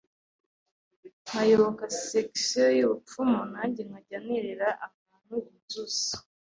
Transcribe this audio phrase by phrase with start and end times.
[1.23, 6.13] nkayoboka section y’Ubupfumu, nanjye nkajya nterera abantu inzuzi,